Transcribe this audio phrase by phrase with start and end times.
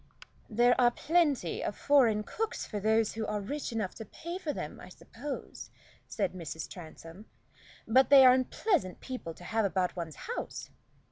[0.49, 4.51] "There are plenty of foreign cooks for those who are rich enough to pay for
[4.51, 5.69] them, I suppose,"
[6.07, 6.67] said Mrs.
[6.67, 7.27] Transome,
[7.87, 10.71] "but they are unpleasant people to have about one's house."